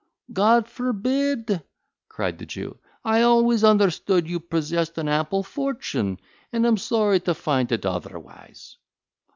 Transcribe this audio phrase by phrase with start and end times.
[0.33, 1.61] "God forbid!"
[2.09, 6.19] cried the Jew, "I always understood you possessed an ample fortune,
[6.51, 8.77] and am sorry to find it otherwise."